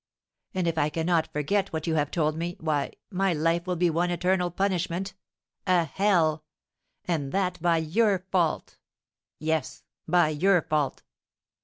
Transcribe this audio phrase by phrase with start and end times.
[0.55, 3.91] And if I cannot forget what you have told me, why, my life will be
[3.91, 5.13] one eternal punishment,
[5.67, 6.43] a hell,
[7.05, 8.79] and that by your fault!
[9.37, 11.03] Yes, by your fault!"